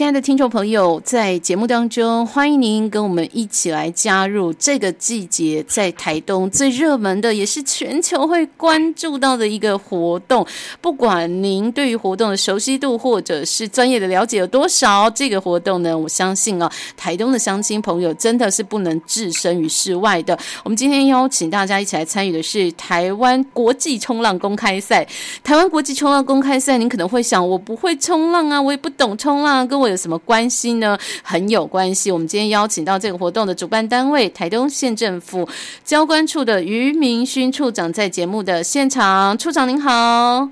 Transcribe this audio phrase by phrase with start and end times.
[0.00, 10.46] 亲爱的听众朋友，在节目当中，欢迎您跟我们一起来加入这个季节在台东最热门的，也是全球会关注到的一个活动。
[10.80, 20.34] 不管您对于活动的熟悉度或者是专业的了解有多少，这个活动呢，我相信啊，台东的乡亲朋友真的是不能置身于世外的。
[20.64, 25.06] 我们今天邀请大家一起来参与的是台湾国际冲浪公开赛。
[25.44, 29.89] 台湾国际冲浪公开赛，您可能会想，我不会冲浪啊，我也不懂冲浪，跟我。
[29.90, 30.96] 有什么关系呢？
[31.22, 32.10] 很有关系。
[32.10, 35.48] 我们今天邀请到这个活动的主办单位台东县政府
[35.84, 39.36] 交关处的于明勋处长在节目的现场。
[39.36, 40.48] 处长您好，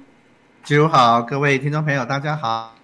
[0.64, 2.74] 季如好，各位听众朋友大家好。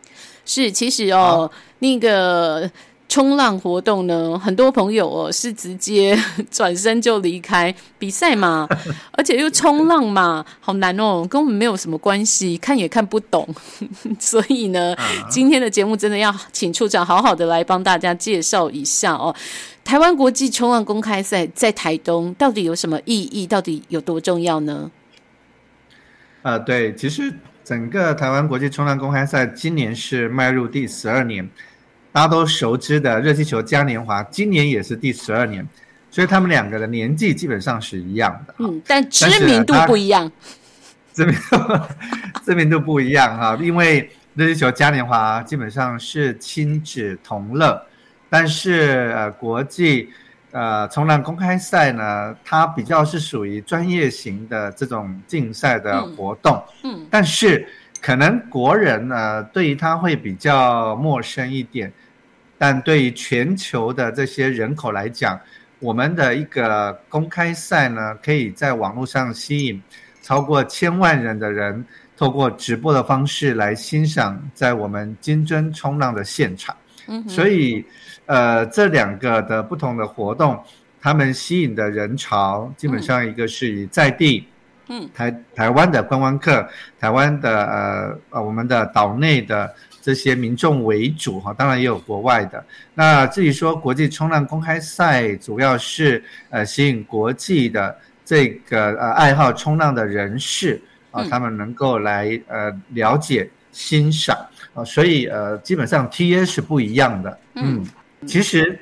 [0.46, 2.70] 是，其实哦，那个。
[3.14, 6.18] 冲浪活动呢，很多朋友哦是直接
[6.50, 8.68] 转身就离开比赛嘛，
[9.16, 13.48] 而且又冲浪嘛，好难哦，跟我们没有什么关系，看也看不懂。
[14.18, 14.96] 所以呢，
[15.30, 19.32] 今天的节目真的要请处长好好的来帮大家介绍一下哦。
[19.84, 23.46] 台湾国际冲浪公开赛在台东到底有什么意义？
[23.46, 24.90] 到底有多重要呢？
[26.42, 31.48] 呃，对，其实整个台湾国际冲浪公开赛今年是迈入第十二年。
[32.14, 35.66] 大家都熟知的热气球嘉年华，今年也是第十二年，
[36.12, 38.54] 所以他们两个的年纪基本上是一样的。
[38.58, 40.30] 嗯，但知名度不一样。
[41.12, 41.80] 知名度
[42.46, 47.84] 知名度不一样哈，因为热气球嘉年华基本上是亲子同乐，
[48.30, 50.08] 但是呃国际
[50.52, 56.62] 呃冲浪公开赛呢，它比较是属于专业型的这种竞赛的活动。
[56.84, 57.66] 嗯，但是
[58.00, 61.92] 可能国人呢对于它会比较陌生一点。
[62.66, 65.38] 但对于全球的这些人口来讲，
[65.80, 69.82] 我们的一个公开赛呢，可以在网络上吸引
[70.22, 71.84] 超过千万人的人，
[72.16, 76.74] 透过直播的方式来欣赏在我们金针冲浪的现场。
[77.06, 77.84] 嗯，所以，
[78.24, 80.58] 呃，这两个的不同的活动，
[81.02, 84.48] 他们吸引的人潮，基本上一个是以在地，
[84.88, 86.66] 嗯，台台湾的观光客，
[86.98, 89.70] 台湾的呃呃我们的岛内的。
[90.04, 92.62] 这些民众为主哈，当然也有国外的。
[92.92, 100.78] 那至于说国际冲浪公开赛，主要是呃吸引国际的这个呃爱好冲浪的人士
[101.10, 104.36] 啊，他们能够来呃了解欣赏
[104.74, 107.38] 啊，所以呃基本上 T A 是不一样的。
[107.54, 107.82] 嗯，
[108.26, 108.78] 其实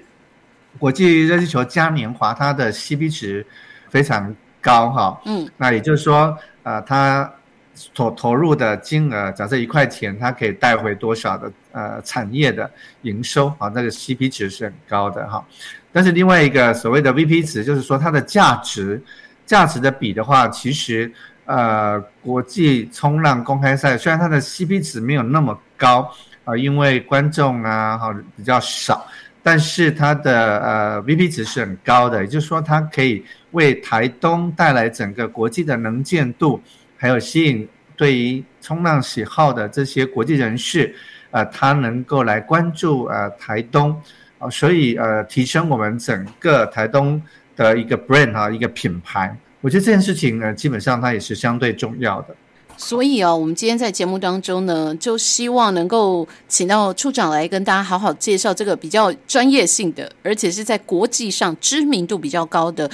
[0.76, 3.46] 国际热气球嘉年华它的 C B 值
[3.88, 5.20] 非常高哈。
[5.24, 7.32] 嗯，那也就是说啊它。
[7.94, 12.70] 投投入的金额，假设一块钱，它可以带回多少的呃产业的
[13.02, 13.70] 营收啊？
[13.74, 15.44] 那个 CP 值是很高的哈。
[15.90, 19.02] 但是另外一个所谓的 VP 值，就是说它的价值
[19.44, 21.10] 价值的比的话，其实
[21.44, 26.10] 呃国际冲浪公开赛虽然它的 CP 值没有那么高
[26.44, 29.06] 啊，因为观众啊哈比较少，
[29.42, 36.60] 但是它的呃 VP 值是很高的，也就是说它可以为台东带来整个国际的能见度。
[37.02, 40.94] 还有吸引对于冲浪喜好的这些国际人士，
[41.32, 44.00] 呃，他能够来关注呃台东，
[44.38, 47.20] 啊，所以呃提升我们整个台东
[47.56, 52.36] 的一个 brand 啊一个品牌，我觉得这件事情呢，基本上它也是相对重要的。
[52.76, 62.90] 所以哦，我们今天在节目当中呢，就希望能够请到处长来跟大家好好介绍这个比较专业性的，而且是在国际上知名度比较高的。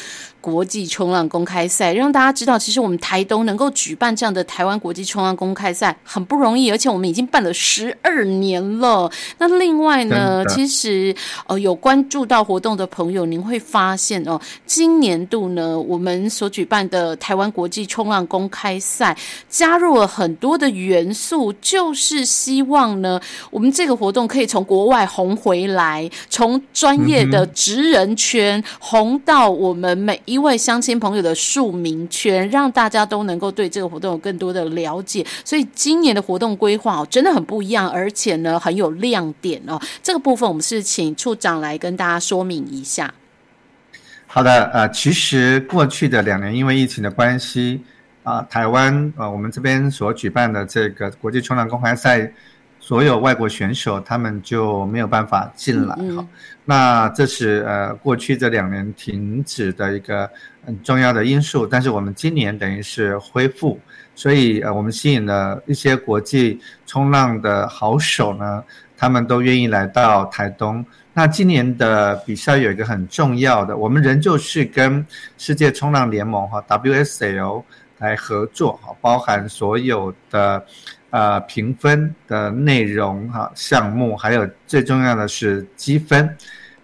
[0.51, 9.11] 国际冲浪公开赛，让大家知道，其实我们台东能够举办这样的台湾国际冲浪公开赛很不容易，而且我们已经办了十二年了。
[9.39, 11.15] 那另外呢，其实
[11.47, 19.17] 呃有关注到活动的朋友，您会发现哦，今年度呢，我们所举办的台湾国际冲浪公开赛
[19.49, 23.21] 加入了很多的元素，就是希望呢，
[23.51, 30.23] 我们这个活动可以从国外红回来，从专业的职人圈红到我们每。
[30.25, 35.27] 一位乡亲朋友的署名权，让大家都能够对这个活动有更多的了解。
[35.45, 39.81] 所以今年的活动规划哦，真的很不一样，而且呢很有亮点哦。
[40.03, 43.13] 这个部分我们是请处长来跟大家说明一下。
[44.27, 47.83] 好的，呃，其实过去的两年因为疫情的关系
[48.23, 52.31] 啊，台湾呃我们这边所举办的这个国际冲浪公开赛，
[52.89, 56.27] 所有外国选手他们就没有办法进来哈。
[56.65, 60.27] 那这是呃过去这两年停止的一个
[60.65, 63.79] 很重要的因素，但是我们今年等于是恢复，
[64.15, 68.65] 所以呃我们吸引了一些国际冲浪的好手呢，
[68.97, 70.83] 他们都愿意来到台东。
[71.13, 75.07] 那今年的比赛有一个很重要的，我们仍旧是跟
[75.37, 77.63] 世界冲浪联盟哈 WSL
[77.99, 80.65] 来合作哈，包含所有的
[81.11, 86.37] 呃评分的内容哈项目，还有最重要的是积分。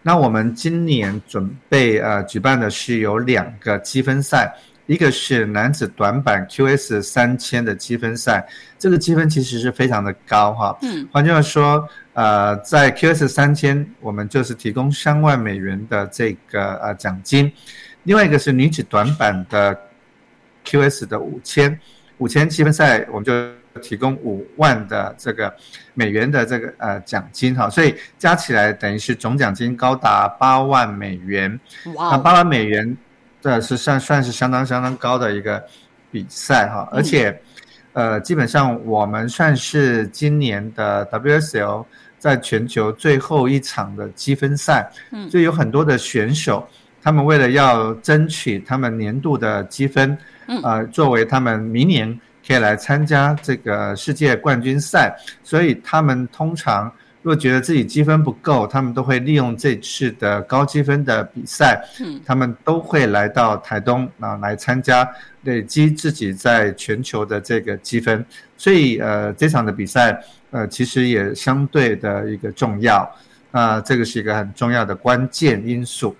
[0.03, 4.55] 那我们今年准备呃举办的是有两个积分赛，
[4.87, 8.47] 一个是男子短板 QS 三千的积分赛，
[8.79, 10.77] 这个积分其实是非常的高哈。
[10.83, 17.51] 嗯，换句话说，呃，在 QS 三千，我们就是提供三万美元的这个呃奖金，
[18.03, 19.75] 另外一个是女子短板的
[20.67, 21.81] QS 的五千，
[22.19, 23.33] 五千积分赛，我们就。
[23.83, 25.53] 提供五万的这个
[25.95, 31.59] 美元的这个呃奖金哈，所以加起来等于是总奖金高达八万美元。
[31.95, 32.97] 那八万美元
[33.41, 35.63] 这是算算是相当相当高的一个
[36.11, 37.37] 比赛哈，而且
[37.93, 41.85] 呃基本上我们算是今年的 WSL
[42.19, 46.67] 在全球最后一场的积分赛，嗯，就有很多的选手，
[47.03, 50.17] 他们为了要争取他们年度的积分，
[50.47, 52.21] 嗯，呃作为他们明年。
[52.47, 56.93] 可以来参加这个世界冠军赛，所以他们通常
[57.23, 65.11] 若觉得自己积分不够，他们都会利用这次的高积分的比赛，嗯，他们都会来到台东啊来参加，
[65.45, 68.25] 累积自己在全球的这个积分。
[68.59, 73.11] 所以呃，这场的比赛呃其实也相对的一个重要，
[73.53, 76.15] 啊，这个是一个很重要的关键因素。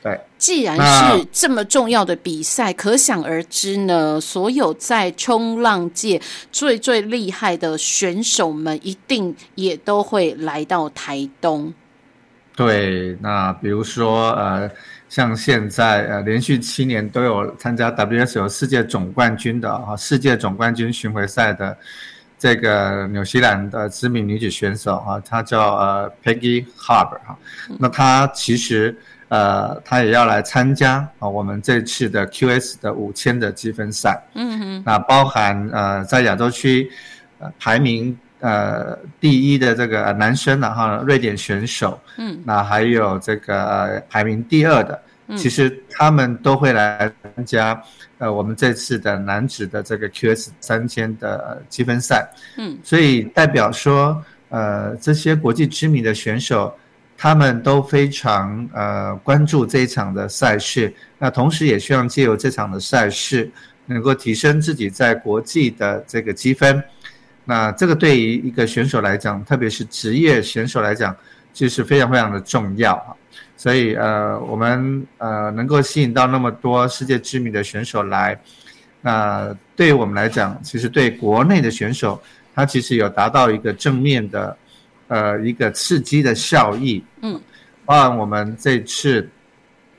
[0.00, 6.22] 对，既然是这么重要的比赛，可想而知呢，所有在冲浪界
[6.52, 11.74] 最最厉害的选手们，一定也都会来到台东。
[12.54, 14.70] 对，那比如说呃，
[15.08, 21.76] 像现在呃，连续七年都有参加 WSO 世界总冠军的啊，世界总冠军巡回赛的
[22.38, 27.36] 这个纽西兰的知名女子选手啊，她叫呃 Peggy Harbour 哈，
[27.80, 28.96] 那她其实。
[29.28, 34.18] 呃，他也要来参加啊，我们这次的 QS 的五千的积分赛。
[34.34, 36.90] 嗯哼，那包含呃，在亚洲区
[37.38, 42.00] 呃排名呃第一的这个男生然后瑞典选手。
[42.16, 44.98] 嗯，那还有这个排名第二的，
[45.36, 47.82] 其实他们都会来参加
[48.16, 52.26] 呃我们这次的男子的这个 QS 三千的积分赛。
[52.56, 56.74] 嗯，所以代表说呃这些国际知名的选手。
[57.20, 63.50] 他们都非常呃关注这一场的赛事，那同时也希望借由这场的赛事，
[63.86, 66.80] 能够提升自己在国际的这个积分。
[67.44, 71.12] 那这个对于一个选手来讲，特别是职业选手来讲，
[71.52, 73.10] 就是非常非常的重要啊。
[73.56, 78.40] 所以呃，我们呃能够吸引到那么多世界知名的选手来，
[79.00, 82.22] 那对于我们来讲，其实对国内的选手，
[82.54, 84.56] 他其实有达到一个正面的。
[85.08, 87.40] 呃，一个刺激的效益，嗯，
[87.84, 89.28] 包含我们这次，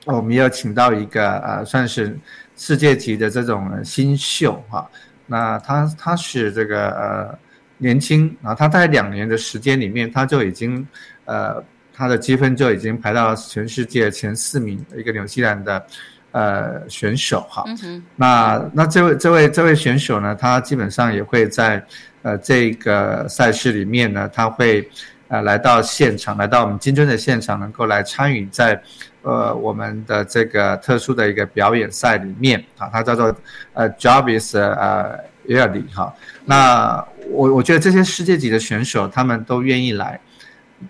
[0.06, 2.16] 我们要请到一个呃，算是
[2.56, 4.88] 世界级的这种新秀哈，
[5.26, 7.38] 那他他是这个呃
[7.78, 10.86] 年轻啊，他在两年的时间里面，他就已经
[11.24, 15.84] 呃他的积分就已经排到全世界前四名的一个纽西兰的
[16.32, 21.84] 呃选手哈，嗯那那这位这位这位选手呢，他基本上也会在。
[22.22, 24.86] 呃，这个赛事里面呢，他会
[25.28, 28.78] 呃来到现场，来到我们金樽的现场，能够来参与在
[29.22, 33.34] 呃我们的这个特殊的一个表演赛里面啊，它叫做
[33.72, 36.14] 呃 Jarvis 呃 e a r l y 哈。
[36.44, 40.20] 那我我觉得这些世界级的选手，他们都愿意来，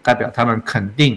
[0.02, 1.16] 代表他们肯定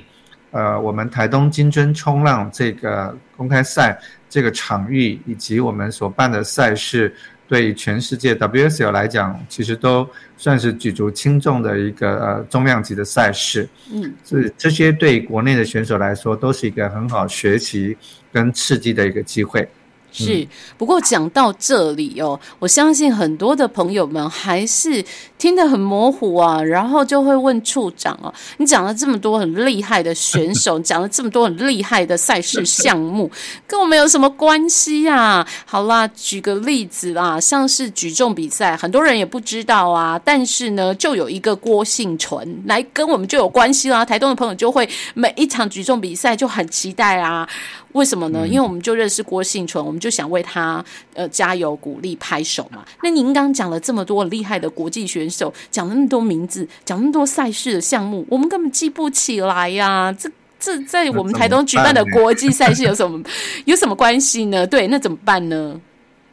[0.53, 7.13] 呃我们台东金樽冲浪这个公开赛这个场域以及我们所办的赛事。
[7.45, 13.67] 对全世界 WSL 来讲，其实都算是举足轻重的一个呃重量级的赛事。
[13.91, 17.95] 嗯，所以这些对国内的选手来说，都是一个很好学习
[18.31, 19.67] 跟刺激的一个机会。
[20.13, 25.03] 是，不过讲到这里哦，我相信很多的朋友们还是
[25.39, 33.31] 听得很模糊啊，然后就会问处长哦，你讲了这么多很厉害的选手， 讲了这么多很厉害的赛事项目，
[33.65, 35.43] 跟我们有什么关系呀？
[35.65, 44.05] 好啦，举个例子啦，像是举重比赛，很多人也不知道啊，但是呢，就有一个郭幸纯来跟我们就有关系啦。
[44.05, 47.49] 台东的朋友就会每一场举重比赛就很期待啊，
[47.93, 48.47] 为什么呢？
[48.47, 50.02] 因为我们就认识郭幸纯，我们。
[50.03, 50.83] 就想为他
[51.13, 52.83] 呃加油鼓励拍手嘛。
[53.01, 60.11] 那您刚刚讲了这么多厉害的国际选手，讲了那么多名字，讲那么多赛事的项目，我们根本记不起来呀！
[60.11, 60.29] 这
[60.59, 63.23] 这在我们台东举办的国际赛事有什么
[63.63, 64.67] 有什么关系呢？
[64.67, 65.79] 对，那怎么办呢？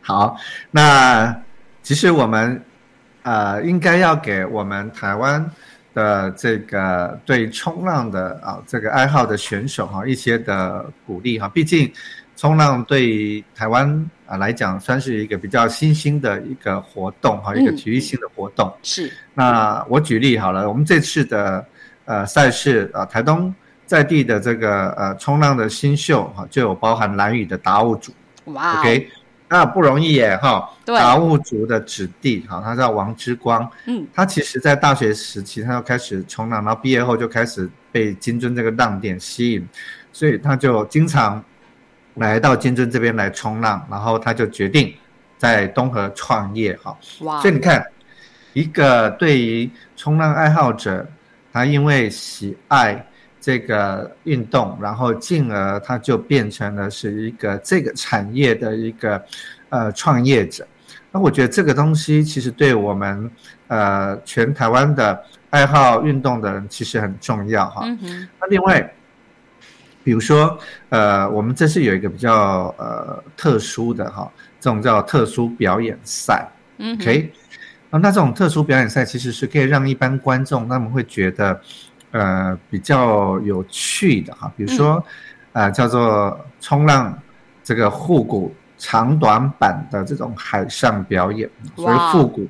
[0.01, 0.37] 好，
[0.73, 1.33] 那
[1.83, 2.61] 其实我们
[3.23, 5.49] 呃应该要给我们台湾
[5.95, 11.93] 的这个对冲浪的啊这个爱好的选手哈一些的鼓励哈，毕竟
[12.41, 18.73] 冲浪对于台湾啊来讲算是一个比较新兴的一个活动哈，一个体育性的活动。
[18.83, 21.63] 是，那我举例好了，我们这次的
[22.07, 23.55] 呃赛事啊，台东
[23.85, 28.11] 在地的这个呃冲浪的新秀哈，就有包含蓝屿的达悟组。
[28.47, 29.07] 哇，OK。
[29.47, 30.71] 那不容易耶，哈！
[30.85, 39.69] 对，达悟族的子弟，哈，他叫王之光，嗯，他其实在大学时期他就开始冲浪，然后毕业后就开始被金樽这个浪点吸引，
[40.13, 41.45] 所以他就经常
[42.21, 44.95] 来到金樽这边来冲浪，然后他就决定
[45.37, 47.41] 在东河创业，哈，哇！
[47.41, 47.85] 所以你看，
[48.53, 51.07] 一个对于冲浪爱好者，
[51.53, 53.07] 他因为喜爱。
[53.43, 59.25] 这个运动，然后进而他就变成了是一个这个产业的一个
[59.71, 60.69] 呃创业者。
[61.11, 63.31] 那我觉得这个东西其实对我们
[63.69, 67.83] 呃全台湾的爱好运动的人其实很重要哈。
[68.39, 68.95] 那另外，
[70.03, 76.49] 比如说呃，我们这次有一个比较呃特殊的哈，这种叫特殊表演赛。
[76.79, 77.33] 嗯，OK，
[77.91, 81.61] 啊，那这种特殊表演赛其实是可以让一般观众他们会觉得。
[82.13, 85.01] 呃，比较有趣的哈，比如说，
[85.53, 87.17] 呃，叫做冲浪
[87.63, 92.49] 这个复古长短板的这种海上表演，所以复古，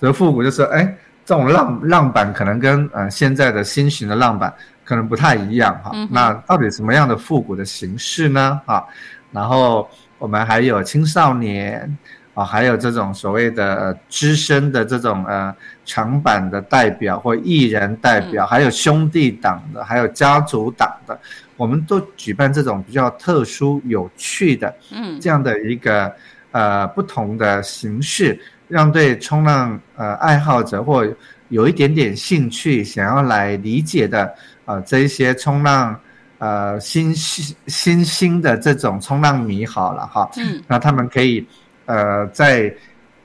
[0.00, 4.52] 所以复古就是哎，这种浪浪板可能跟呃现在的新型的浪板
[4.92, 5.90] 可能不太一样哈。
[6.10, 8.60] 那到底什么样的复古的形式呢？
[8.66, 8.84] 啊，
[9.30, 11.96] 然后我们还有青少年。
[12.34, 21.20] 啊，还有这种所谓的资深的这种呃长板的代表或艺人代表，还有兄弟党的，还有家族党的，
[21.58, 26.10] 我们都举办这种比较特殊有趣的，嗯，这样的一个
[26.52, 31.06] 呃不同的形式，让对冲浪呃爱好者或
[31.50, 34.34] 有一点点兴趣想要来理解的
[34.72, 35.98] 啊这一些冲浪
[36.38, 41.46] 呃新新新兴的这种冲浪迷好了哈，嗯，那他们可以。
[41.84, 42.72] 呃，在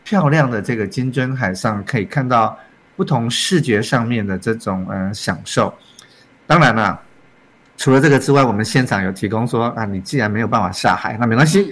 [0.04, 2.58] 漂亮的这个金针海上，可以看到
[2.96, 5.72] 不同视觉上面的这种呃享受。
[6.48, 7.00] 当然了，
[7.78, 11.72] 除了这个之外，我们现场有提供说啊，你既然没有办法下海，那没关系，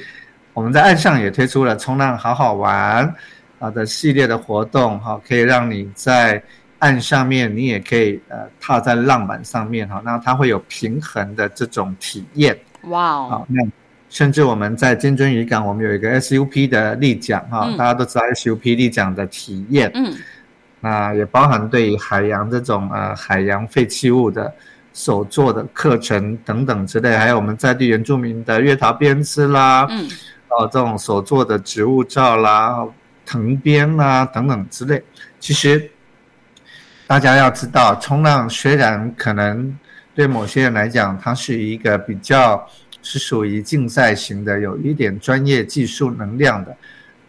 [0.53, 3.13] 我们在岸上也推出了冲浪好好玩
[3.57, 6.41] 啊的系列的活动哈，可以让你在
[6.85, 12.55] 岸上面，你也可以呃踏在浪板上面哈，那它会有平衡的这种体验。
[12.83, 13.67] 哇哦，好那。
[14.07, 20.13] 甚至我们在金樽渔港，我们有一个 SUP 的立桨哈，大家都知道 SUP 立桨的体验，嗯，
[20.79, 24.53] 那也包含对于海洋这种呃海洋废弃物的
[24.93, 30.07] 手做的课程等等之类，还有我们在地原住民的月桃编织啦，嗯，
[30.47, 32.87] 哦这种手做的植物照啦、
[33.25, 35.03] 藤编啦等等之类，
[35.41, 35.91] 其实
[37.07, 39.77] 大家要知道，冲浪虽然可能
[40.13, 42.67] 对某些人来讲，它是一个比较。
[43.07, 46.75] 是属于竞赛型的，有一点专业技术能量的，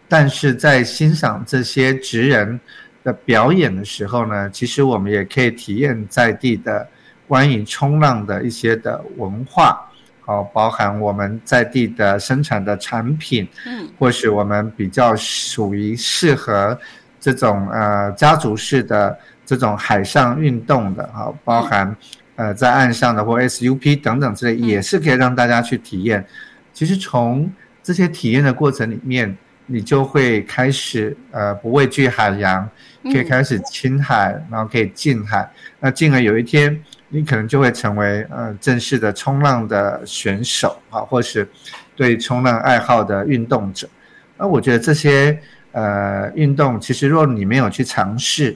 [0.07, 2.59] 但是在欣赏这些职人
[3.03, 6.87] 的表演的时候呢，其实我们也可以体验在地的
[7.27, 9.79] 关于冲浪的一些的文化，
[10.25, 16.75] 哦，包含我们在地的生产的产品，嗯，或是我们比较属于适合
[17.19, 19.15] 这种呃家族式的
[19.47, 21.95] 这种海上运动的，哈，包含。
[22.35, 26.23] 呃，在岸上的或 SUP 等等之类，也是可以让大家去体验。
[26.71, 27.51] 其实从
[27.81, 29.35] 这些体验的过程里面，
[29.65, 32.69] 你就会开始呃不畏惧海洋，
[33.05, 35.49] 可以开始亲海，然后可以近海。
[35.79, 41.49] 那进而有一天，你可能就会成为呃正式的冲浪的选手啊，或是
[41.95, 43.89] 对冲浪爱好的运动者。
[44.37, 45.35] 那我觉得这些
[45.71, 48.55] 呃运动，其实若你没有去尝试。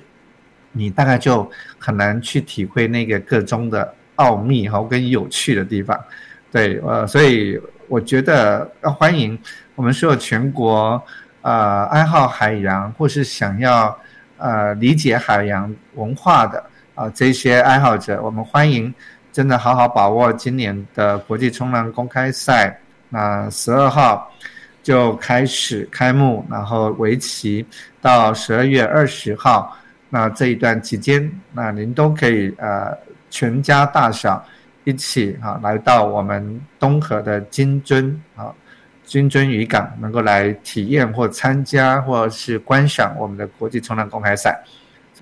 [0.74, 6.00] 你大概就很难去体会那个个中的奥秘哈，跟有趣的地方，
[6.52, 9.38] 对，呃，所以我觉得要欢迎
[9.76, 11.02] 我们所有全国
[11.42, 13.98] 呃爱好海洋或是想要
[14.38, 16.64] 呃理解海洋文化的
[16.96, 18.94] 啊这些爱好者，我们欢迎
[19.34, 24.32] 真的好好把握今年的国际冲浪公开赛，那十二号
[24.82, 27.66] 就开始开幕，然后为期
[28.00, 29.76] 到十二月二十号。
[30.14, 32.96] 那这一段期间，那您都可以呃
[33.30, 34.46] 全家大小
[34.84, 38.54] 一起啊来到我们东河的金樽啊
[39.06, 44.62] 金樽渔港能够来体验或参加或是观赏我们的国际冲浪公开赛。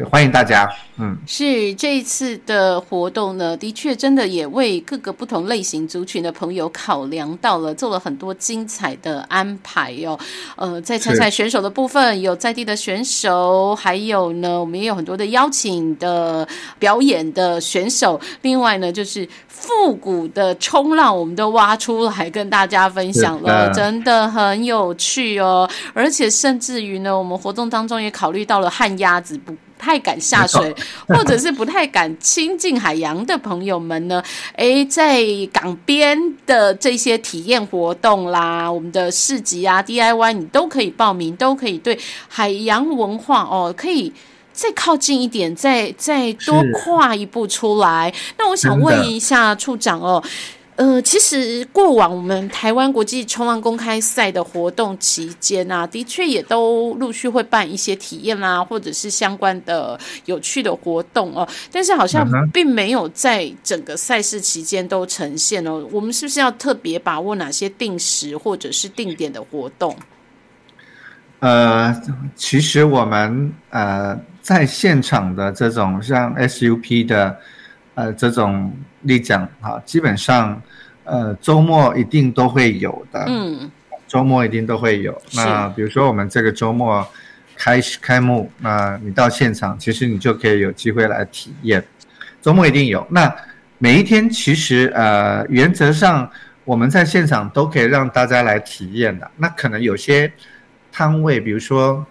[0.05, 10.17] 欢迎大家，嗯，是这一次的活动呢，的确真的也为各个不同类型族群的朋友考量到了，做了很多精彩的安排哟。
[10.55, 18.19] 呃，在参赛选手的部分，有在地的选手，还有呢，我们也有很多的邀请的表演的选手。
[18.41, 25.69] 另外呢，就是复古的冲浪，我们都挖出来跟大家分享了，真的很有趣哦。
[25.93, 29.53] 而且甚至于呢，我们活动当中也考虑到了旱鸭子不。
[29.79, 30.75] 太敢下水，
[31.07, 34.21] 或者是不太敢亲近海洋的朋友们呢？
[34.57, 44.13] 诶，在港边的这些体验活动啦，我们的市集啊、DIY，你都可以报名，都可以对海洋文化哦，可以
[44.51, 48.13] 再靠近一点，再再多跨一步出来。
[48.37, 50.21] 那我想问一下处长哦。
[50.79, 61.45] 呃，其实过往我们台湾国际冲浪公开赛的活动期间啊，的确也都陆续会办一些体验啦，或者是相关的有趣的活动哦。
[61.69, 65.85] 但是好像并没有在整个赛事期间都呈现哦。
[65.91, 69.93] 我们是不是要特别把握哪些定时或者是定点的活动？
[71.41, 71.93] 呃，
[72.37, 77.37] 其实我们呃在现场的这种像 SUP 的。
[77.95, 80.61] 呃，这种例讲哈，基本上，
[81.03, 83.23] 呃，周末一定都会有的。
[83.27, 83.69] 嗯，
[84.07, 85.19] 周末一定都会有。
[85.33, 87.07] 那比如说我们这个周末
[87.55, 91.83] 开始开幕，那你到现场，其实你就可以有机会来体验。
[92.41, 93.05] 周末一定有。
[93.09, 93.33] 那
[93.77, 96.29] 每一天其实呃，原则上
[96.65, 99.29] 我们在现场都可以让大家来体验的。
[99.37, 100.31] 那可能有些
[100.91, 102.05] 摊位，比如说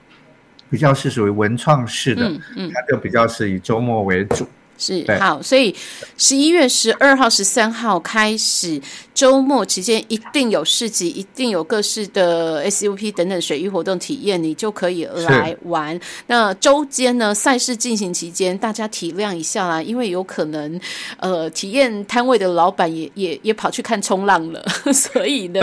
[0.71, 4.49] 比较是属于文创式的，嗯，它就比较是以周末为主。
[4.79, 5.75] 是好，所以
[6.17, 8.81] 十一月十二号、十三号开始，
[9.13, 15.99] 周末期间一定有市集，一定有各式的 SUP 等等水域活动体验，你就可以来玩。
[16.29, 20.81] 那周间呢，赛事进行期间，大家体谅一下啦，因为有可能
[21.19, 25.61] 呃，体验摊位的老板也也也跑去看冲浪了， 所以呢，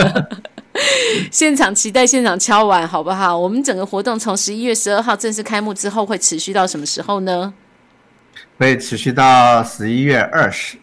[1.32, 3.36] 现场期待现场敲完好不好？
[3.36, 7.54] 我们整个活动从十一月十二号正式开幕之后，会持续到什么时候呢？
[8.58, 10.78] 会持续到十一月二十，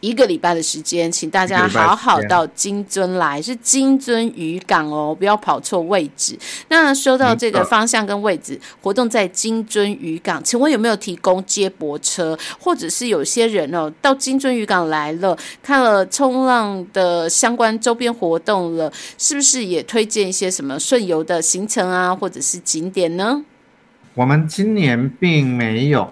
[0.00, 6.38] 一个礼拜的时间，请大家好好到金樽来，是金樽渔港哦，不要跑错位置。
[6.68, 23.44] 那说到这个方向跟位置，活动在金樽渔港，请问有没有提供接驳车，或者是有些人哦到金樽渔港来了，看了冲浪的相关周边活动了，是不是也推荐一些什么顺游的行程啊，或者是景点呢？
[24.14, 26.10] 我们今年并没有。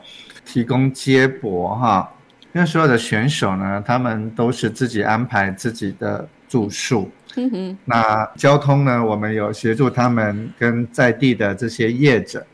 [0.50, 2.10] 提供接驳哈，
[2.54, 7.10] 因为所有的选手呢，他们都是自己安排自己的住宿。
[7.36, 7.78] 嗯哼。
[7.84, 12.44] 那交通呢，我们有协助他们跟在地的这些业者，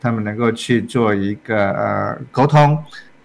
[0.00, 2.76] 他们能够去做一个呃沟通，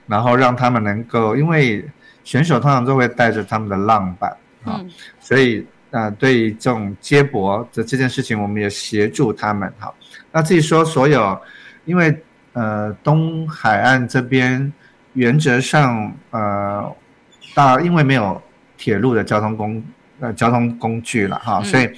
[0.06, 1.84] 然后让他们能够，因为
[2.24, 4.80] 选手通常都会带着他们的浪板啊，
[5.20, 9.92] 所以呃，对于这种接驳的这件事情，我们也协助他们哈。
[10.32, 11.42] 那至于说所有，
[11.86, 12.16] 因为。
[12.54, 14.72] 呃，东海岸这边
[15.14, 16.96] 原则上，呃，
[17.54, 18.42] 大因为没有
[18.78, 19.84] 铁路的交通工
[20.20, 21.90] 呃交通工具了哈，所以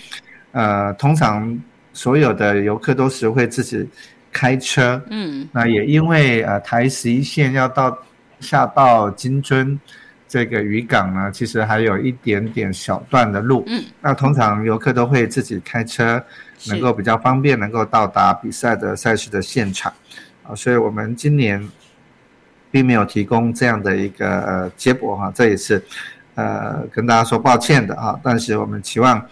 [0.51, 1.59] 呃，通常
[1.91, 3.87] 所有的游客都是会自己
[4.31, 5.01] 开车。
[5.09, 7.97] 嗯，那也因为呃台十一线要到
[8.39, 9.77] 下到金樽
[10.27, 13.63] 这个渔港呢，其实还有一点点小段的路。
[13.67, 16.23] 嗯，那通常游客都会自己开车，
[16.67, 19.91] 能够比较方便，能够到达比赛的赛事的现场。
[20.43, 21.69] 啊，所以我们今年
[22.69, 25.82] 并没有提供这样的一个呃结果哈，这也是
[26.36, 28.19] 呃跟大家说抱歉的哈。
[28.21, 29.25] 但是我们期望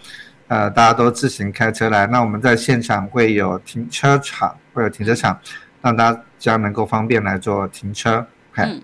[0.48, 5.38] 呃大家都自行开车来，那我们在现场会有停车场，会有停车场，
[5.82, 8.26] 让大家能够方便来做停车。
[8.56, 8.80] 嗯，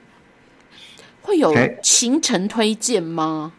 [1.23, 3.53] 会有行程推荐吗？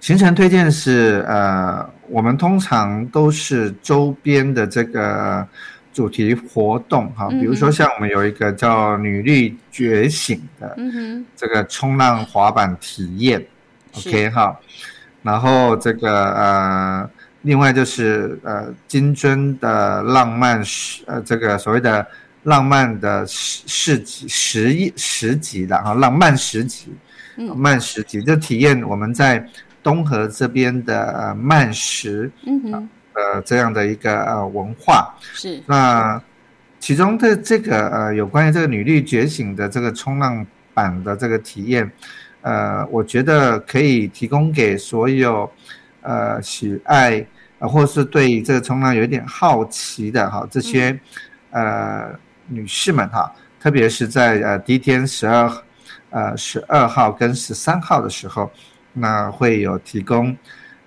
[0.00, 5.46] 行程推荐是呃，我们通常都是周边的这个。
[5.98, 10.78] 主题活动哈，比如说像我们有一个叫“女力觉醒”的
[11.34, 13.44] 这个冲浪滑板体验
[13.96, 14.56] ，OK 哈，
[15.24, 17.10] 然后这个呃，
[17.42, 22.06] 另外就是呃，金樽的浪漫十呃，这个所谓的
[22.44, 26.92] 浪漫的十十级十一十级的哈，浪漫十级，
[27.56, 29.44] 慢十级就体验我们在
[29.82, 32.88] 东河这边的慢食，嗯哼。
[33.18, 35.12] 呃，这样的一个呃文化。
[35.20, 35.60] 是。
[35.66, 36.22] 那
[36.78, 41.90] 其中的这个呃有关于这个女力觉醒的这个冲浪板的这个体验，
[42.42, 45.50] 呃，我觉得可以提供给所有
[46.02, 47.26] 呃喜爱
[47.58, 50.96] 呃，或是对这个冲浪有一点好奇的哈，这些
[51.50, 52.10] 呃
[52.46, 55.52] 女士们哈，特别是在呃第一天十二
[56.10, 58.48] 呃十二号跟十三号的时候，
[58.92, 60.34] 那会有提供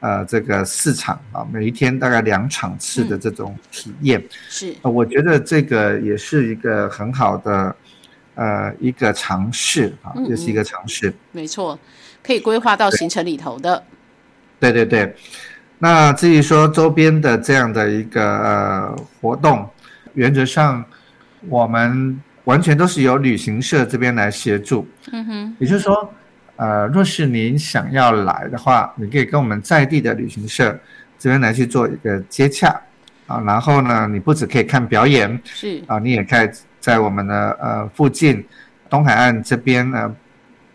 [0.01, 4.21] 呃这个市场啊，每一天大概两场次的这种体验。
[4.49, 7.75] 是，呃，我觉得这个也是一个很好的
[8.35, 11.13] 呃一个尝试啊，嗯也是一个尝试。
[11.31, 11.79] 没错，
[12.21, 13.81] 可以规划到行程里头的。
[14.59, 15.15] 对对对，
[15.79, 19.67] 那至于说周边的这样的一个呃活动，
[20.13, 20.83] 原则上
[21.47, 24.87] 我们完全都是由旅行社这边来协助。
[25.11, 26.13] 嗯哼，也就是说，
[26.61, 30.79] 呃，若是您想要来的话，你可以跟我们在地的旅行社
[31.17, 32.79] 这边来去做一个接洽。
[33.25, 36.47] 啊，然后呢，你不只可以看表演是，啊，你也可以
[36.79, 38.45] 在我们的呃附近
[38.89, 40.15] 东海岸这边呢，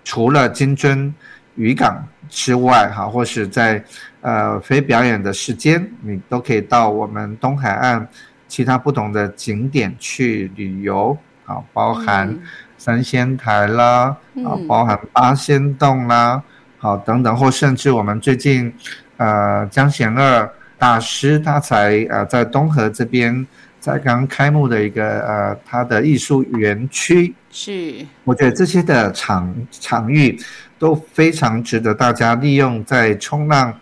[0.03, 1.12] 除了金樽
[1.55, 3.85] 渔港之外，哈，或是在
[4.22, 8.09] 呃非表演的时间，你都可以到我们东海岸
[8.49, 12.42] 其他不同的景点去旅游，啊，包含嗯
[12.87, 16.40] 三仙台啦，啊嗯，包含八仙洞啦，
[16.79, 18.72] 好等等，或甚至我们最近
[19.16, 23.44] 呃江贤二大师他才呃在东河这边
[23.81, 30.38] 在刚开幕的一个呃他的艺术园区，是，我觉得这些的场场域
[30.79, 33.75] 都非常值得大家利用，在冲浪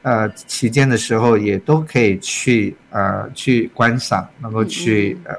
[0.00, 5.34] 呃期间的时候，也都可以去呃去观赏，能够去呃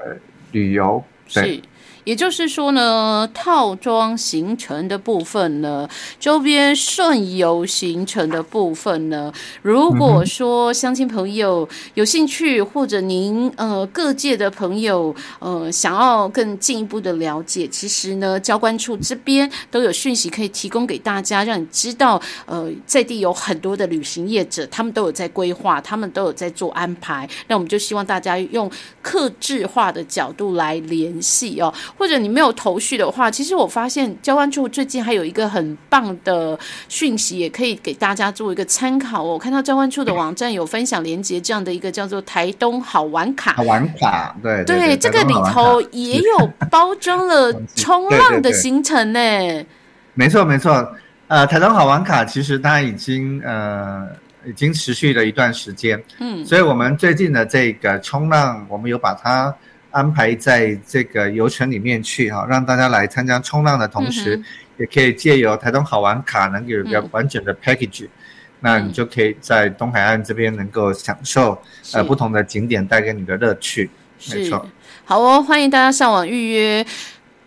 [0.52, 1.02] 旅游。
[1.34, 1.62] 对，是。
[2.08, 5.86] 也就是说呢，套装行程的部分呢，
[6.18, 27.28] 周边顺游行程的部分呢，如果说乡亲朋友有兴趣，或者您呃各界的朋友呃想要更进一步的了解，其实呢，交关处这边都有讯息可以提供给大家，让你知道呃在地有很多的旅行业者，他们都有在规划，他们都有在做安排。
[27.48, 28.70] 那我们就希望大家用
[29.02, 31.70] 克制化的角度来联系哦。
[31.98, 36.58] 或者你没有头绪的话，其实我发现交关处最近还有一个很棒的
[36.88, 39.32] 讯息，也可以给大家做一个参考哦。
[39.32, 43.64] 我看到交关处的网站有分享连接这样的一个叫做台东好玩卡好。
[43.64, 49.18] 玩卡，对对，这个里头也有包装了 冲浪的行程呢。
[50.14, 50.88] 没错没错，
[51.26, 54.06] 呃，台东好玩卡其实它已经呃
[54.46, 59.54] 已经持续了一段时间，嗯，所以我们最近的这个冲浪，我们有把它
[59.98, 64.44] 安排在这个游程里面去哈，让大家来参加冲浪的同时，嗯
[64.78, 68.06] 也可以借由台东好玩卡能有一个嗯完整的 package，、
[68.60, 71.60] 那你就可以在东海岸这边能够享受
[71.94, 73.90] 呃不同的景点带给你的乐趣。
[74.30, 74.64] 没错，
[75.04, 76.86] 好哦，欢迎大家上网预约。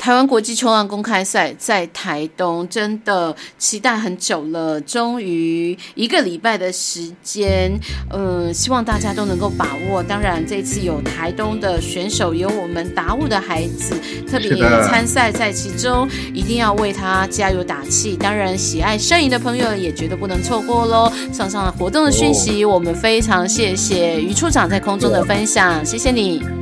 [0.01, 7.71] 台湾国际冲浪公开赛在台东，真的期待很久了，终于一个礼拜的时间，
[8.11, 10.01] 嗯，希望大家都能够把握。
[10.01, 13.93] 当然，这次有台东的选手，有我们达悟的孩子，
[14.27, 14.55] 特别
[14.87, 18.17] 参赛在其中，一定要为他加油打气。
[18.17, 21.13] 当然，喜爱摄影的朋友也绝对不能错过喽。
[21.31, 26.60] 上上活动的讯息，我们非常谢谢于处长在空中的分享，谢谢你。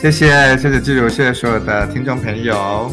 [0.00, 2.90] 谢谢谢谢季如，谢谢所有的听众朋友。